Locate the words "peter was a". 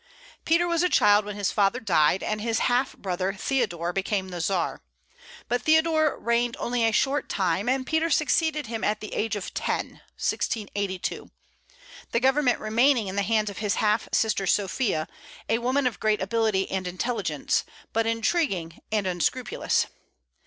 0.45-0.89